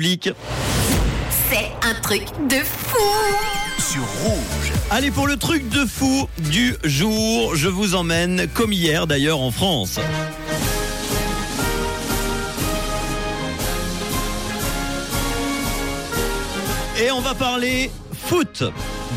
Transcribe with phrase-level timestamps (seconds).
[0.00, 2.98] C'est un truc de fou
[3.80, 4.72] sur rouge.
[4.92, 9.50] Allez pour le truc de fou du jour, je vous emmène comme hier d'ailleurs en
[9.50, 9.98] France.
[17.02, 18.62] Et on va parler foot.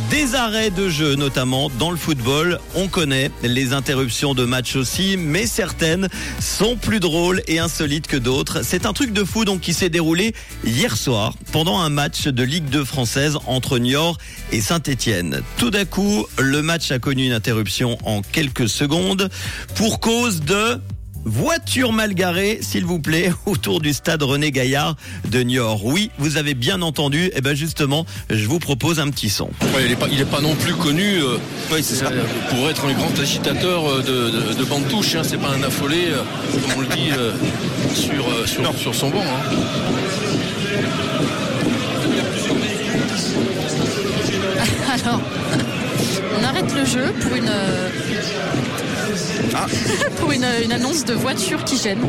[0.10, 2.60] Des arrêts de jeu, notamment dans le football.
[2.76, 6.08] On connaît les interruptions de match aussi, mais certaines
[6.40, 8.64] sont plus drôles et insolites que d'autres.
[8.64, 10.34] C'est un truc de fou donc qui s'est déroulé
[10.66, 14.18] hier soir pendant un match de Ligue 2 française entre Niort
[14.52, 15.42] et Saint-Étienne.
[15.58, 19.30] Tout d'un coup, le match a connu une interruption en quelques secondes
[19.76, 20.80] pour cause de
[21.24, 24.96] Voiture mal garée, s'il vous plaît, autour du stade René Gaillard
[25.30, 25.86] de Niort.
[25.86, 27.26] Oui, vous avez bien entendu.
[27.26, 29.46] Et eh ben justement, je vous propose un petit son.
[29.76, 31.38] Ouais, il n'est pas, il est pas non plus connu euh,
[31.72, 35.16] euh, pour être un grand agitateur euh, de, de, bande touche.
[35.16, 35.22] Hein.
[35.24, 36.08] C'est pas un affolé,
[36.52, 37.12] comme on le dit
[37.94, 39.24] sur, sur, sur, son banc.
[39.24, 39.56] Hein.
[45.06, 45.22] Alors,
[46.40, 47.52] on arrête le jeu pour une
[49.56, 49.66] ah.
[50.20, 52.02] pour une, annonce de voiture qui gêne.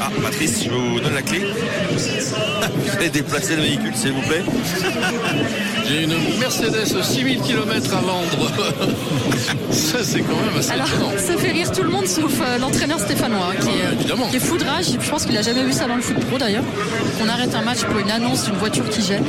[0.00, 1.40] Ah, Patrice, je vous donne la clé.
[1.92, 4.42] Vous allez déplacer le véhicule, s'il vous plaît.
[5.88, 8.50] J'ai une Mercedes 6000 km à vendre.
[9.70, 12.98] ça, c'est quand même assez Alors, Ça fait rire tout le monde, sauf euh, l'entraîneur
[12.98, 14.86] stéphanois, qui, est, euh, qui est foudrage.
[15.00, 16.64] Je pense qu'il a jamais vu ça dans le foot pro, d'ailleurs.
[17.22, 19.24] On arrête un match pour une annonce d'une voiture qui gêne.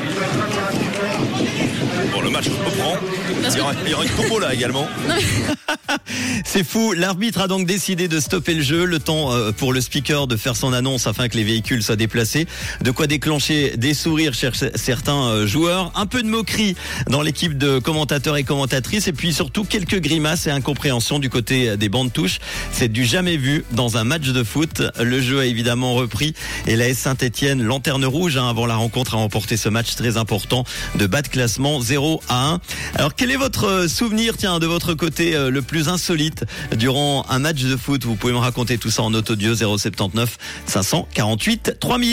[2.23, 2.95] Le match reprend.
[3.43, 4.88] Il y, aura, il y aura une combo là également.
[6.45, 6.93] C'est fou.
[6.93, 10.38] L'arbitre a donc décidé de stopper le jeu, le temps euh, pour le speaker de
[10.38, 12.47] faire son annonce afin que les véhicules soient déplacés.
[12.81, 16.75] De quoi déclencher des sourires chez certains euh, joueurs, un peu de moquerie
[17.09, 21.75] dans l'équipe de commentateurs et commentatrices, et puis surtout quelques grimaces et incompréhensions du côté
[21.75, 22.39] des bandes touches.
[22.71, 24.81] C'est du jamais vu dans un match de foot.
[24.99, 26.33] Le jeu a évidemment repris
[26.67, 30.15] et la S Saint-Etienne, lanterne rouge hein, avant la rencontre, a remporté ce match très
[30.15, 30.63] important
[30.95, 32.59] de bas de classement 0 à 1.
[32.95, 36.45] Alors quel est votre souvenir, tiens, de votre côté euh, le plus insolite
[36.76, 38.04] durant un match de foot?
[38.05, 42.04] Vous pouvez me raconter tout ça en audio 079 548 3000.